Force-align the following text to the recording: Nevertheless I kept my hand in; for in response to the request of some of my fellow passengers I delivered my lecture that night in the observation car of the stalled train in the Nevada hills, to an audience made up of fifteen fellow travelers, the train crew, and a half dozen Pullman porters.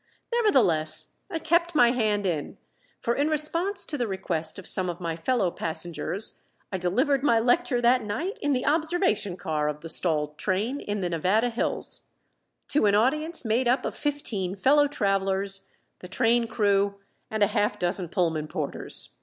Nevertheless 0.33 1.11
I 1.29 1.37
kept 1.37 1.75
my 1.75 1.91
hand 1.91 2.25
in; 2.25 2.57
for 2.99 3.13
in 3.13 3.27
response 3.29 3.85
to 3.85 3.99
the 3.99 4.07
request 4.07 4.57
of 4.57 4.67
some 4.67 4.89
of 4.89 4.99
my 4.99 5.15
fellow 5.15 5.51
passengers 5.51 6.39
I 6.71 6.79
delivered 6.79 7.21
my 7.21 7.39
lecture 7.39 7.83
that 7.83 8.03
night 8.03 8.39
in 8.41 8.51
the 8.53 8.65
observation 8.65 9.37
car 9.37 9.67
of 9.67 9.81
the 9.81 9.89
stalled 9.89 10.39
train 10.39 10.79
in 10.79 11.01
the 11.01 11.09
Nevada 11.11 11.51
hills, 11.51 12.05
to 12.69 12.87
an 12.87 12.95
audience 12.95 13.45
made 13.45 13.67
up 13.67 13.85
of 13.85 13.93
fifteen 13.93 14.55
fellow 14.55 14.87
travelers, 14.87 15.67
the 15.99 16.07
train 16.07 16.47
crew, 16.47 16.95
and 17.29 17.43
a 17.43 17.47
half 17.53 17.77
dozen 17.77 18.09
Pullman 18.09 18.47
porters. 18.47 19.17